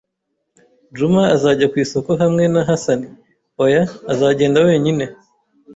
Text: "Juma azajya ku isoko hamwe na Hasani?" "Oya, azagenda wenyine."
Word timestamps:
"Juma 0.97 1.23
azajya 1.35 1.65
ku 1.71 1.75
isoko 1.85 2.11
hamwe 2.21 2.43
na 2.53 2.61
Hasani?" 2.69 3.07
"Oya, 3.63 3.83
azagenda 4.11 4.57
wenyine." 4.67 5.05